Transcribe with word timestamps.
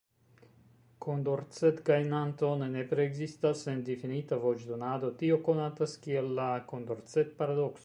Kondorcet-gajnanto 1.05 2.49
ne 2.61 2.69
nepre 2.77 3.05
ekzistas 3.11 3.61
en 3.75 3.85
difinita 3.91 4.41
voĉdonado, 4.49 5.13
tio 5.23 5.39
konatas 5.51 5.97
kiel 6.07 6.35
la 6.43 6.51
Kondorcet-paradokso. 6.75 7.79